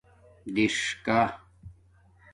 دِݽکہ 0.53 1.19